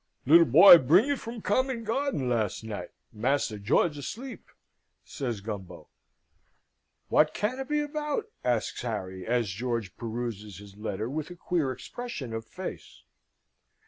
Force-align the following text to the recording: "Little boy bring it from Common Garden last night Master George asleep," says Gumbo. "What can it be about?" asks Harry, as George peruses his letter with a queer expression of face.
"Little 0.25 0.47
boy 0.47 0.79
bring 0.79 1.11
it 1.11 1.19
from 1.19 1.43
Common 1.43 1.83
Garden 1.83 2.27
last 2.27 2.63
night 2.63 2.89
Master 3.13 3.59
George 3.59 3.99
asleep," 3.99 4.47
says 5.05 5.41
Gumbo. 5.41 5.89
"What 7.09 7.35
can 7.35 7.59
it 7.59 7.69
be 7.69 7.81
about?" 7.81 8.25
asks 8.43 8.81
Harry, 8.81 9.27
as 9.27 9.49
George 9.49 9.95
peruses 9.97 10.57
his 10.57 10.75
letter 10.75 11.07
with 11.07 11.29
a 11.29 11.35
queer 11.35 11.71
expression 11.71 12.33
of 12.33 12.47
face. 12.47 13.03